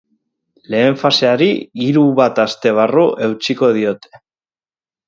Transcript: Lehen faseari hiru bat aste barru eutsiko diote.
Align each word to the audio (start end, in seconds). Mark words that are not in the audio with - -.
Lehen 0.75 0.97
faseari 1.01 1.51
hiru 1.85 2.07
bat 2.23 2.43
aste 2.47 2.75
barru 2.81 3.07
eutsiko 3.29 3.73
diote. 3.79 4.25